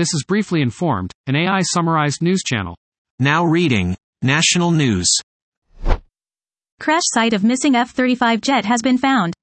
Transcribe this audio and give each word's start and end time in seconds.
This 0.00 0.14
is 0.14 0.24
Briefly 0.26 0.62
Informed, 0.62 1.12
an 1.26 1.36
AI 1.36 1.60
summarized 1.60 2.22
news 2.22 2.42
channel. 2.42 2.74
Now 3.18 3.44
reading 3.44 3.98
National 4.22 4.70
News. 4.70 5.06
Crash 6.80 7.02
site 7.04 7.34
of 7.34 7.44
missing 7.44 7.76
F 7.76 7.90
35 7.90 8.40
jet 8.40 8.64
has 8.64 8.80
been 8.80 8.96
found. 8.96 9.34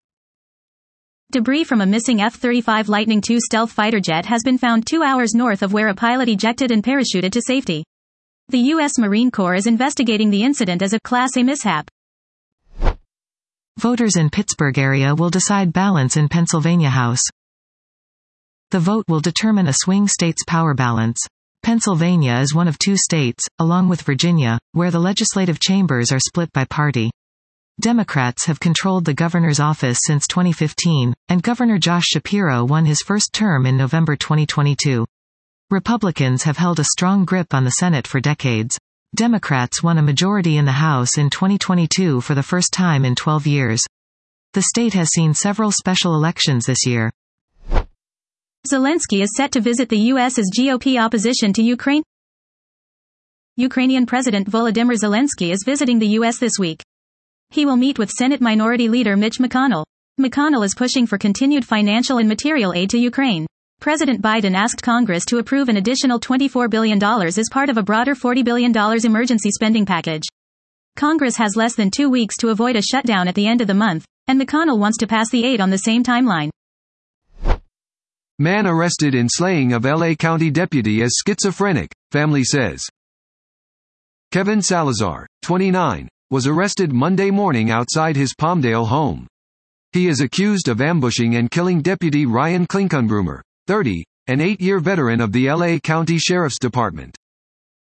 Debris 1.31 1.63
from 1.63 1.81
a 1.81 1.85
missing 1.85 2.23
F 2.23 2.33
35 2.33 2.89
Lightning 2.89 3.21
II 3.29 3.39
stealth 3.39 3.71
fighter 3.71 3.99
jet 3.99 4.25
has 4.25 4.41
been 4.41 4.57
found 4.57 4.87
two 4.87 5.03
hours 5.03 5.35
north 5.35 5.61
of 5.61 5.73
where 5.73 5.89
a 5.89 5.93
pilot 5.93 6.27
ejected 6.27 6.71
and 6.71 6.83
parachuted 6.83 7.33
to 7.33 7.41
safety. 7.43 7.83
The 8.49 8.73
U.S. 8.73 8.97
Marine 8.97 9.29
Corps 9.29 9.53
is 9.53 9.67
investigating 9.67 10.31
the 10.31 10.41
incident 10.41 10.81
as 10.81 10.93
a 10.93 10.99
Class 11.01 11.37
A 11.37 11.43
mishap. 11.43 11.91
Voters 13.77 14.15
in 14.15 14.31
Pittsburgh 14.31 14.79
area 14.79 15.13
will 15.13 15.29
decide 15.29 15.71
balance 15.71 16.17
in 16.17 16.27
Pennsylvania 16.27 16.89
House. 16.89 17.21
The 18.71 18.79
vote 18.81 19.05
will 19.07 19.21
determine 19.21 19.67
a 19.67 19.73
swing 19.73 20.09
state's 20.09 20.43
power 20.45 20.73
balance. 20.73 21.17
Pennsylvania 21.63 22.39
is 22.39 22.53
one 22.53 22.67
of 22.67 22.77
two 22.77 22.97
states, 22.97 23.45
along 23.59 23.87
with 23.87 24.01
Virginia, 24.01 24.59
where 24.73 24.91
the 24.91 24.99
legislative 24.99 25.61
chambers 25.61 26.11
are 26.11 26.19
split 26.19 26.51
by 26.51 26.65
party. 26.65 27.09
Democrats 27.79 28.45
have 28.45 28.59
controlled 28.59 29.05
the 29.05 29.13
governor's 29.13 29.61
office 29.61 29.99
since 30.05 30.27
2015, 30.27 31.13
and 31.29 31.41
Governor 31.41 31.77
Josh 31.77 32.07
Shapiro 32.07 32.65
won 32.65 32.83
his 32.83 33.01
first 33.01 33.31
term 33.31 33.65
in 33.65 33.77
November 33.77 34.17
2022. 34.17 35.05
Republicans 35.69 36.43
have 36.43 36.57
held 36.57 36.81
a 36.81 36.83
strong 36.83 37.23
grip 37.23 37.53
on 37.53 37.63
the 37.63 37.71
Senate 37.71 38.05
for 38.05 38.19
decades. 38.19 38.77
Democrats 39.15 39.81
won 39.81 39.97
a 39.97 40.01
majority 40.01 40.57
in 40.57 40.65
the 40.65 40.73
House 40.73 41.17
in 41.17 41.29
2022 41.29 42.19
for 42.19 42.35
the 42.35 42.43
first 42.43 42.73
time 42.73 43.05
in 43.05 43.15
12 43.15 43.47
years. 43.47 43.81
The 44.51 44.63
state 44.63 44.93
has 44.93 45.07
seen 45.09 45.33
several 45.33 45.71
special 45.71 46.15
elections 46.15 46.65
this 46.65 46.85
year. 46.85 47.11
Zelensky 48.65 49.21
is 49.21 49.35
set 49.35 49.51
to 49.51 49.61
visit 49.61 49.89
the 49.89 49.99
U.S. 50.11 50.37
as 50.37 50.49
GOP 50.57 50.99
opposition 51.01 51.53
to 51.53 51.63
Ukraine. 51.63 52.03
Ukrainian 53.55 54.05
President 54.05 54.49
Volodymyr 54.49 54.95
Zelensky 55.01 55.51
is 55.51 55.63
visiting 55.65 55.99
the 55.99 56.07
U.S. 56.19 56.37
this 56.37 56.59
week. 56.59 56.81
He 57.49 57.65
will 57.65 57.77
meet 57.77 57.97
with 57.97 58.09
Senate 58.09 58.41
Minority 58.41 58.89
Leader 58.89 59.15
Mitch 59.15 59.39
McConnell. 59.39 59.85
McConnell 60.19 60.65
is 60.65 60.75
pushing 60.75 61.07
for 61.07 61.17
continued 61.17 61.63
financial 61.63 62.17
and 62.17 62.27
material 62.27 62.73
aid 62.73 62.89
to 62.89 62.97
Ukraine. 62.97 63.45
President 63.79 64.21
Biden 64.21 64.55
asked 64.55 64.81
Congress 64.81 65.23
to 65.25 65.37
approve 65.37 65.69
an 65.69 65.77
additional 65.77 66.19
$24 66.19 66.69
billion 66.69 67.01
as 67.03 67.49
part 67.51 67.69
of 67.69 67.77
a 67.77 67.83
broader 67.83 68.15
$40 68.15 68.43
billion 68.43 68.75
emergency 68.75 69.51
spending 69.51 69.85
package. 69.85 70.23
Congress 70.95 71.37
has 71.37 71.55
less 71.55 71.75
than 71.75 71.91
two 71.91 72.09
weeks 72.09 72.35
to 72.37 72.49
avoid 72.49 72.75
a 72.75 72.81
shutdown 72.81 73.27
at 73.27 73.35
the 73.35 73.47
end 73.47 73.61
of 73.61 73.67
the 73.67 73.73
month, 73.73 74.05
and 74.27 74.41
McConnell 74.41 74.79
wants 74.79 74.97
to 74.97 75.07
pass 75.07 75.29
the 75.29 75.45
aid 75.45 75.61
on 75.61 75.69
the 75.69 75.77
same 75.77 76.03
timeline. 76.03 76.49
Man 78.39 78.67
arrested 78.67 79.15
in 79.15 79.27
slaying 79.27 79.73
of 79.73 79.83
LA 79.83 80.13
County 80.13 80.51
deputy 80.51 81.01
as 81.01 81.15
schizophrenic, 81.25 81.91
family 82.11 82.43
says. 82.43 82.83
Kevin 84.31 84.61
Salazar, 84.61 85.25
29, 85.41 86.07
was 86.29 86.45
arrested 86.45 86.93
Monday 86.93 87.31
morning 87.31 87.71
outside 87.71 88.15
his 88.15 88.35
Palmdale 88.35 88.85
home. 88.85 89.25
He 89.91 90.07
is 90.07 90.21
accused 90.21 90.67
of 90.67 90.81
ambushing 90.81 91.37
and 91.37 91.49
killing 91.49 91.81
Deputy 91.81 92.27
Ryan 92.27 92.67
Clinkunbroomer, 92.67 93.41
30, 93.65 94.03
an 94.27 94.39
eight-year 94.39 94.79
veteran 94.81 95.19
of 95.19 95.31
the 95.31 95.49
LA 95.49 95.79
County 95.79 96.19
Sheriff's 96.19 96.59
Department. 96.59 97.17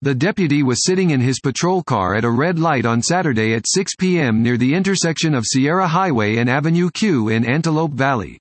The 0.03 0.15
deputy 0.15 0.63
was 0.63 0.85
sitting 0.85 1.11
in 1.11 1.21
his 1.21 1.41
patrol 1.41 1.83
car 1.83 2.15
at 2.15 2.25
a 2.25 2.31
red 2.31 2.61
light 2.61 2.87
on 2.87 3.03
Saturday 3.03 3.55
at 3.55 3.67
6 3.67 3.97
p.m. 3.97 4.41
near 4.41 4.57
the 4.57 4.73
intersection 4.73 5.35
of 5.35 5.47
Sierra 5.47 5.89
Highway 5.89 6.37
and 6.37 6.49
Avenue 6.49 6.91
Q 6.91 7.31
in 7.31 7.45
Antelope 7.45 7.95
Valley. 7.95 8.39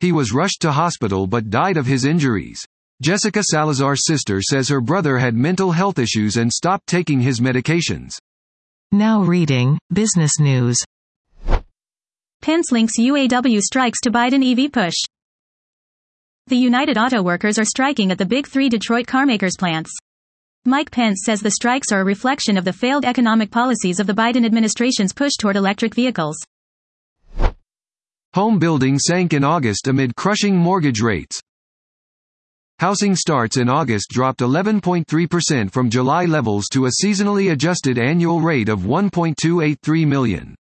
He 0.00 0.12
was 0.12 0.32
rushed 0.32 0.60
to 0.62 0.72
hospital 0.72 1.26
but 1.26 1.50
died 1.50 1.76
of 1.76 1.86
his 1.86 2.04
injuries. 2.04 2.64
Jessica 3.02 3.42
Salazar's 3.42 4.06
sister 4.06 4.40
says 4.40 4.68
her 4.68 4.80
brother 4.80 5.18
had 5.18 5.34
mental 5.34 5.72
health 5.72 5.98
issues 5.98 6.36
and 6.36 6.52
stopped 6.52 6.86
taking 6.86 7.20
his 7.20 7.40
medications. 7.40 8.16
Now 8.92 9.22
reading 9.22 9.78
Business 9.92 10.38
News. 10.40 10.78
Pence 12.40 12.70
links 12.70 12.98
UAW 12.98 13.60
strikes 13.60 14.00
to 14.02 14.10
Biden 14.10 14.42
EV 14.42 14.72
push. 14.72 14.94
The 16.46 16.56
United 16.56 16.96
Auto 16.96 17.22
Workers 17.22 17.58
are 17.58 17.64
striking 17.64 18.10
at 18.10 18.18
the 18.18 18.24
Big 18.24 18.46
Three 18.46 18.68
Detroit 18.68 19.06
carmakers 19.06 19.58
plants. 19.58 19.90
Mike 20.64 20.90
Pence 20.90 21.22
says 21.24 21.40
the 21.40 21.50
strikes 21.50 21.92
are 21.92 22.00
a 22.00 22.04
reflection 22.04 22.56
of 22.56 22.64
the 22.64 22.72
failed 22.72 23.04
economic 23.04 23.50
policies 23.50 24.00
of 24.00 24.06
the 24.06 24.14
Biden 24.14 24.46
administration's 24.46 25.12
push 25.12 25.32
toward 25.38 25.56
electric 25.56 25.94
vehicles. 25.94 26.36
Home 28.34 28.58
building 28.58 28.98
sank 28.98 29.32
in 29.32 29.42
August 29.42 29.88
amid 29.88 30.14
crushing 30.14 30.54
mortgage 30.54 31.00
rates. 31.00 31.40
Housing 32.78 33.16
starts 33.16 33.56
in 33.56 33.68
August 33.68 34.10
dropped 34.10 34.40
11.3% 34.40 35.72
from 35.72 35.90
July 35.90 36.26
levels 36.26 36.66
to 36.68 36.86
a 36.86 36.90
seasonally 37.02 37.50
adjusted 37.52 37.98
annual 37.98 38.40
rate 38.40 38.68
of 38.68 38.80
1.283 38.80 40.06
million. 40.06 40.54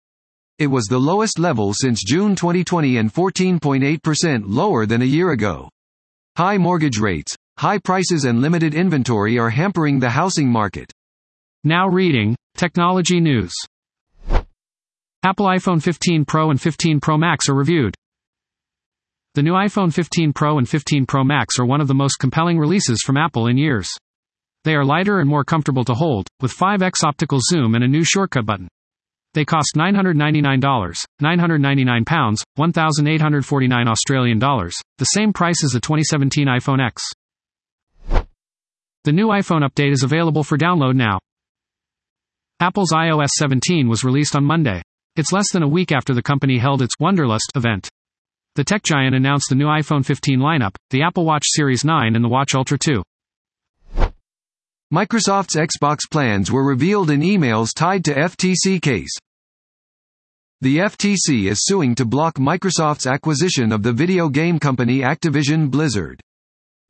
It 0.58 0.68
was 0.68 0.86
the 0.86 0.98
lowest 0.98 1.38
level 1.38 1.74
since 1.74 2.02
June 2.02 2.34
2020 2.34 2.96
and 2.96 3.12
14.8% 3.12 4.44
lower 4.46 4.86
than 4.86 5.02
a 5.02 5.04
year 5.04 5.32
ago. 5.32 5.68
High 6.36 6.56
mortgage 6.56 6.98
rates, 6.98 7.36
high 7.58 7.78
prices 7.78 8.24
and 8.24 8.40
limited 8.40 8.74
inventory 8.74 9.38
are 9.38 9.50
hampering 9.50 9.98
the 9.98 10.08
housing 10.08 10.48
market. 10.48 10.90
Now 11.64 11.88
reading 11.88 12.36
Technology 12.56 13.20
News. 13.20 13.52
Apple 15.26 15.46
iPhone 15.46 15.82
15 15.82 16.24
Pro 16.24 16.50
and 16.50 16.60
15 16.60 17.00
Pro 17.00 17.18
Max 17.18 17.48
are 17.48 17.54
reviewed. 17.54 17.96
The 19.34 19.42
new 19.42 19.54
iPhone 19.54 19.92
15 19.92 20.32
Pro 20.32 20.58
and 20.58 20.68
15 20.68 21.04
Pro 21.04 21.24
Max 21.24 21.58
are 21.58 21.66
one 21.66 21.80
of 21.80 21.88
the 21.88 21.94
most 21.94 22.20
compelling 22.20 22.60
releases 22.60 23.02
from 23.04 23.16
Apple 23.16 23.48
in 23.48 23.58
years. 23.58 23.88
They 24.62 24.76
are 24.76 24.84
lighter 24.84 25.18
and 25.18 25.28
more 25.28 25.42
comfortable 25.42 25.84
to 25.86 25.94
hold, 25.94 26.28
with 26.40 26.56
5x 26.56 27.02
optical 27.02 27.40
zoom 27.42 27.74
and 27.74 27.82
a 27.82 27.88
new 27.88 28.04
shortcut 28.04 28.46
button. 28.46 28.68
They 29.34 29.44
cost 29.44 29.72
$999, 29.76 30.94
999 31.20 32.04
pounds, 32.04 32.44
1849 32.54 33.88
Australian 33.88 34.38
dollars, 34.38 34.76
the 34.98 35.06
same 35.06 35.32
price 35.32 35.64
as 35.64 35.72
the 35.72 35.80
2017 35.80 36.46
iPhone 36.46 36.78
X. 36.80 37.02
The 39.02 39.12
new 39.12 39.26
iPhone 39.26 39.68
update 39.68 39.90
is 39.90 40.04
available 40.04 40.44
for 40.44 40.56
download 40.56 40.94
now. 40.94 41.18
Apple's 42.60 42.92
iOS 42.92 43.30
17 43.40 43.88
was 43.88 44.04
released 44.04 44.36
on 44.36 44.44
Monday. 44.44 44.82
It's 45.16 45.32
less 45.32 45.50
than 45.50 45.62
a 45.62 45.68
week 45.68 45.92
after 45.92 46.12
the 46.12 46.22
company 46.22 46.58
held 46.58 46.82
its 46.82 46.96
Wonderlust 47.00 47.50
event. 47.54 47.88
The 48.54 48.64
tech 48.64 48.82
giant 48.82 49.14
announced 49.14 49.46
the 49.48 49.54
new 49.54 49.64
iPhone 49.64 50.04
15 50.04 50.38
lineup, 50.38 50.74
the 50.90 51.02
Apple 51.02 51.24
Watch 51.24 51.44
Series 51.46 51.86
9 51.86 52.14
and 52.14 52.22
the 52.22 52.28
Watch 52.28 52.54
Ultra 52.54 52.76
2. 52.78 53.02
Microsoft's 54.92 55.56
Xbox 55.56 56.00
plans 56.10 56.52
were 56.52 56.66
revealed 56.66 57.08
in 57.08 57.20
emails 57.20 57.70
tied 57.74 58.04
to 58.04 58.14
FTC 58.14 58.80
case. 58.82 59.16
The 60.60 60.78
FTC 60.78 61.50
is 61.50 61.64
suing 61.64 61.94
to 61.94 62.04
block 62.04 62.34
Microsoft's 62.34 63.06
acquisition 63.06 63.72
of 63.72 63.82
the 63.82 63.94
video 63.94 64.28
game 64.28 64.58
company 64.58 65.00
Activision 65.00 65.70
Blizzard. 65.70 66.20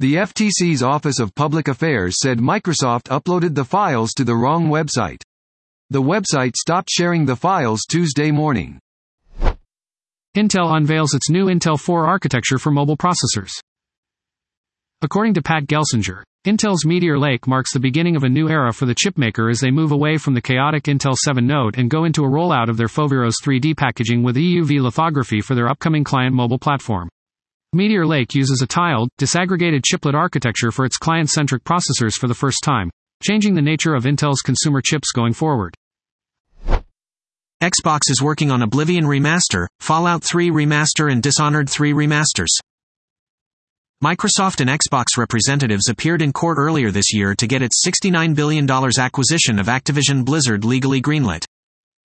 The 0.01 0.17
FTC's 0.17 0.83
Office 0.83 1.21
of 1.21 1.35
Public 1.37 1.69
Affairs 1.69 2.17
said 2.21 2.39
Microsoft 2.39 3.05
uploaded 3.05 3.55
the 3.55 3.65
files 3.65 4.13
to 4.15 4.25
the 4.25 4.35
wrong 4.35 4.67
website. 4.67 5.23
The 5.89 6.03
website 6.03 6.57
stopped 6.57 6.91
sharing 6.91 7.27
the 7.27 7.37
files 7.37 7.83
Tuesday 7.89 8.33
morning. 8.33 8.81
Intel 10.37 10.77
unveils 10.77 11.15
its 11.15 11.31
new 11.31 11.47
Intel 11.47 11.79
4 11.79 12.09
architecture 12.09 12.59
for 12.59 12.73
mobile 12.73 12.97
processors. 12.97 13.53
According 15.01 15.35
to 15.35 15.43
Pat 15.43 15.67
Gelsinger, 15.67 16.25
Intel's 16.45 16.85
Meteor 16.85 17.21
Lake 17.21 17.47
marks 17.47 17.73
the 17.73 17.79
beginning 17.79 18.17
of 18.17 18.25
a 18.25 18.29
new 18.29 18.49
era 18.49 18.73
for 18.73 18.85
the 18.87 18.97
chipmaker 18.97 19.49
as 19.49 19.61
they 19.61 19.71
move 19.71 19.93
away 19.93 20.17
from 20.17 20.35
the 20.35 20.43
chaotic 20.43 20.85
Intel 20.85 21.15
7 21.15 21.47
node 21.47 21.79
and 21.79 21.89
go 21.89 22.03
into 22.03 22.25
a 22.25 22.29
rollout 22.29 22.69
of 22.69 22.77
their 22.77 22.89
Foveros 22.89 23.35
3D 23.41 23.77
packaging 23.77 24.25
with 24.25 24.35
EUV 24.35 24.81
lithography 24.81 25.41
for 25.41 25.55
their 25.55 25.69
upcoming 25.69 26.03
client 26.03 26.35
mobile 26.35 26.59
platform. 26.59 27.09
Meteor 27.73 28.07
Lake 28.07 28.35
uses 28.35 28.61
a 28.61 28.67
tiled, 28.67 29.09
disaggregated 29.21 29.85
chiplet 29.85 30.17
architecture 30.17 30.73
for 30.73 30.85
its 30.85 30.97
client-centric 30.97 31.63
processors 31.63 32.15
for 32.15 32.27
the 32.27 32.35
first 32.35 32.65
time, 32.65 32.91
changing 33.23 33.55
the 33.55 33.63
nature 33.63 33.95
of 33.95 34.05
Intel's 34.05 34.43
consumer 34.43 34.81
chips 34.81 35.13
going 35.13 35.33
forward. 35.33 35.75
Xbox 37.63 38.11
is 38.11 38.23
working 38.23 38.51
on 38.51 38.63
Oblivion 38.63 39.05
Remaster, 39.05 39.67
Fallout 39.81 40.23
3 40.23 40.51
Remaster 40.51 41.11
and 41.11 41.23
Dishonored 41.23 41.71
3 41.71 41.93
Remasters. 41.93 42.49
Microsoft 44.05 44.61
and 44.61 44.69
Xbox 44.69 45.17
representatives 45.17 45.89
appeared 45.89 46.21
in 46.21 46.33
court 46.33 46.59
earlier 46.59 46.91
this 46.91 47.15
year 47.15 47.35
to 47.35 47.47
get 47.47 47.63
its 47.63 47.83
$69 47.87 48.37
billion 48.37 48.71
acquisition 48.71 49.59
of 49.59 49.69
Activision 49.69 50.23
Blizzard 50.23 50.65
legally 50.65 51.01
greenlit. 51.01 51.45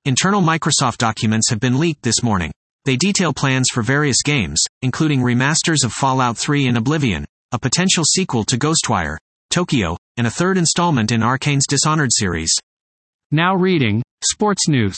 Internal 0.06 0.42
Microsoft 0.42 0.98
documents 0.98 1.50
have 1.50 1.60
been 1.60 1.80
leaked 1.80 2.02
this 2.02 2.24
morning. 2.24 2.52
They 2.86 2.96
detail 2.96 3.34
plans 3.34 3.68
for 3.72 3.84
various 3.84 4.24
games, 4.24 4.63
including 4.81 5.19
remasters 5.19 5.84
of 5.84 5.92
Fallout 5.92 6.38
3 6.38 6.68
and 6.68 6.78
Oblivion, 6.78 7.25
a 7.52 7.60
potential 7.60 8.06
sequel 8.06 8.46
to 8.46 8.58
Ghostwire, 8.58 9.18
Tokyo, 9.51 9.98
and 10.15 10.25
a 10.25 10.31
third 10.31 10.57
installment 10.57 11.12
in 11.12 11.21
Arkane's 11.21 11.68
Dishonored 11.68 12.12
series. 12.13 12.53
Now 13.31 13.53
reading 13.53 14.01
Sports 14.24 14.69
News. 14.69 14.98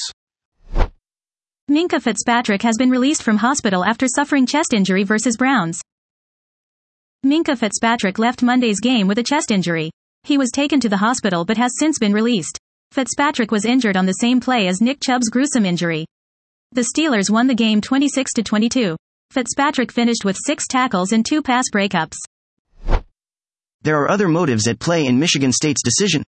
Minkah 1.71 1.99
Fitzpatrick 1.99 2.61
has 2.61 2.75
been 2.77 2.91
released 2.91 3.23
from 3.23 3.37
hospital 3.37 3.83
after 3.83 4.05
suffering 4.07 4.45
chest 4.45 4.71
injury 4.71 5.03
versus 5.03 5.37
Browns. 5.37 5.81
Minkah 7.25 7.57
Fitzpatrick 7.57 8.19
left 8.19 8.43
Monday's 8.43 8.79
game 8.79 9.07
with 9.07 9.17
a 9.17 9.23
chest 9.23 9.49
injury. 9.49 9.89
He 10.21 10.37
was 10.37 10.51
taken 10.51 10.79
to 10.81 10.89
the 10.89 10.97
hospital 10.97 11.45
but 11.45 11.57
has 11.57 11.71
since 11.79 11.97
been 11.97 12.13
released. 12.13 12.59
Fitzpatrick 12.91 13.49
was 13.49 13.65
injured 13.65 13.97
on 13.97 14.05
the 14.05 14.13
same 14.13 14.39
play 14.39 14.67
as 14.67 14.81
Nick 14.81 14.99
Chubb's 15.01 15.29
gruesome 15.29 15.65
injury. 15.65 16.05
The 16.73 16.85
Steelers 16.95 17.31
won 17.31 17.47
the 17.47 17.55
game 17.55 17.81
26 17.81 18.33
to 18.33 18.43
22. 18.43 18.95
Fitzpatrick 19.31 19.91
finished 19.91 20.23
with 20.23 20.37
six 20.45 20.67
tackles 20.67 21.11
and 21.11 21.25
two 21.25 21.41
pass 21.41 21.65
breakups. 21.73 22.17
There 23.83 24.01
are 24.01 24.09
other 24.09 24.29
motives 24.29 24.67
at 24.67 24.79
play 24.79 25.05
in 25.05 25.19
Michigan 25.19 25.51
State's 25.51 25.83
decision. 25.83 26.23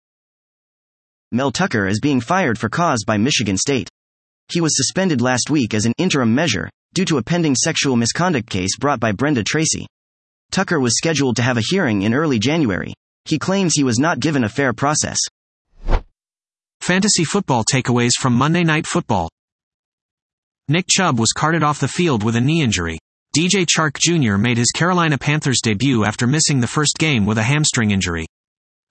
Mel 1.34 1.52
Tucker 1.52 1.86
is 1.86 2.00
being 2.00 2.22
fired 2.22 2.58
for 2.58 2.70
cause 2.70 3.04
by 3.06 3.18
Michigan 3.18 3.58
State. 3.58 3.90
He 4.50 4.62
was 4.62 4.76
suspended 4.76 5.20
last 5.20 5.50
week 5.50 5.74
as 5.74 5.86
an 5.86 5.94
interim 5.98 6.34
measure, 6.34 6.70
due 6.94 7.04
to 7.06 7.18
a 7.18 7.24
pending 7.24 7.56
sexual 7.56 7.98
misconduct 7.98 8.50
case 8.50 8.78
brought 8.78 9.02
by 9.02 9.12
Brenda 9.12 9.44
Tracy. 9.44 9.86
Tucker 10.52 10.80
was 10.80 10.96
scheduled 10.96 11.36
to 11.36 11.42
have 11.42 11.58
a 11.58 11.64
hearing 11.70 12.04
in 12.04 12.14
early 12.14 12.40
January. 12.40 12.94
He 13.26 13.38
claims 13.38 13.74
he 13.74 13.84
was 13.84 14.00
not 14.00 14.22
given 14.22 14.46
a 14.46 14.50
fair 14.50 14.72
process. 14.72 15.20
Fantasy 16.80 17.26
football 17.26 17.64
takeaways 17.64 18.12
from 18.18 18.34
Monday 18.34 18.64
Night 18.64 18.88
Football. 18.88 19.30
Nick 20.70 20.86
Chubb 20.90 21.20
was 21.20 21.34
carted 21.34 21.64
off 21.64 21.82
the 21.82 21.88
field 21.88 22.24
with 22.24 22.38
a 22.38 22.42
knee 22.42 22.62
injury. 22.62 22.98
DJ 23.34 23.66
Chark 23.66 23.98
Jr. 23.98 24.36
made 24.36 24.58
his 24.58 24.72
Carolina 24.72 25.18
Panthers 25.18 25.62
debut 25.62 26.04
after 26.04 26.28
missing 26.28 26.60
the 26.60 26.68
first 26.68 26.98
game 26.98 27.26
with 27.26 27.38
a 27.38 27.44
hamstring 27.44 27.92
injury. 27.92 28.26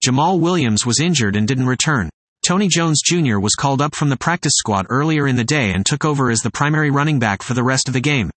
Jamaal 0.02 0.40
Williams 0.40 0.86
was 0.86 0.98
injured 0.98 1.36
and 1.36 1.46
didn't 1.46 1.66
return. 1.66 2.08
Tony 2.42 2.66
Jones 2.66 3.02
Jr. 3.04 3.38
was 3.38 3.54
called 3.54 3.82
up 3.82 3.94
from 3.94 4.08
the 4.08 4.16
practice 4.16 4.54
squad 4.56 4.86
earlier 4.88 5.26
in 5.26 5.36
the 5.36 5.44
day 5.44 5.72
and 5.74 5.84
took 5.84 6.06
over 6.06 6.30
as 6.30 6.40
the 6.40 6.50
primary 6.50 6.90
running 6.90 7.18
back 7.18 7.42
for 7.42 7.52
the 7.52 7.62
rest 7.62 7.86
of 7.86 7.92
the 7.92 8.00
game. 8.00 8.30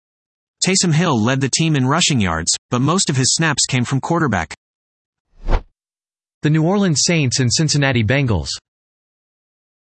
Taysom 0.68 0.94
Hill 0.94 1.18
led 1.18 1.40
the 1.40 1.50
team 1.50 1.74
in 1.74 1.88
rushing 1.88 2.20
yards, 2.20 2.54
but 2.70 2.80
most 2.80 3.10
of 3.10 3.16
his 3.16 3.34
snaps 3.34 3.66
came 3.66 3.86
from 3.86 4.02
quarterback. 4.02 4.54
The 6.42 6.50
New 6.50 6.64
Orleans 6.64 7.04
Saints 7.06 7.40
and 7.40 7.50
Cincinnati 7.50 8.04
Bengals. 8.04 8.50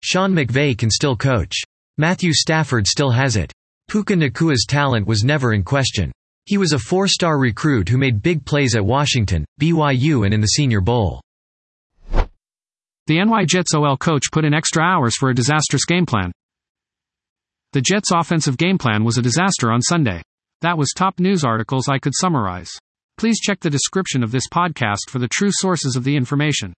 Sean 0.04 0.36
McVay 0.36 0.78
can 0.78 0.92
still 0.92 1.16
coach. 1.16 1.63
Matthew 1.98 2.31
Stafford 2.31 2.86
still 2.86 3.10
has 3.10 3.36
it. 3.36 3.52
Puka 3.87 4.15
Nacua's 4.15 4.65
talent 4.67 5.05
was 5.05 5.23
never 5.23 5.53
in 5.53 5.63
question. 5.63 6.11
He 6.45 6.57
was 6.57 6.73
a 6.73 6.79
four-star 6.79 7.37
recruit 7.37 7.87
who 7.87 7.97
made 7.97 8.21
big 8.21 8.45
plays 8.45 8.75
at 8.75 8.85
Washington, 8.85 9.45
BYU 9.61 10.25
and 10.25 10.33
in 10.33 10.41
the 10.41 10.47
Senior 10.47 10.81
Bowl. 10.81 11.21
The 13.07 13.23
NY 13.23 13.45
Jets 13.45 13.75
OL 13.75 13.97
coach 13.97 14.31
put 14.31 14.45
in 14.45 14.53
extra 14.53 14.83
hours 14.83 15.15
for 15.15 15.29
a 15.29 15.35
disastrous 15.35 15.85
game 15.85 16.05
plan. 16.05 16.31
The 17.73 17.81
Jets' 17.81 18.11
offensive 18.11 18.57
game 18.57 18.77
plan 18.77 19.03
was 19.03 19.17
a 19.17 19.21
disaster 19.21 19.71
on 19.71 19.81
Sunday. 19.81 20.21
That 20.61 20.77
was 20.77 20.91
top 20.95 21.19
news 21.19 21.43
articles 21.43 21.87
I 21.87 21.99
could 21.99 22.13
summarize. 22.15 22.71
Please 23.17 23.39
check 23.39 23.59
the 23.59 23.69
description 23.69 24.23
of 24.23 24.31
this 24.31 24.47
podcast 24.51 25.09
for 25.09 25.19
the 25.19 25.27
true 25.27 25.51
sources 25.51 25.95
of 25.95 26.03
the 26.03 26.15
information. 26.15 26.73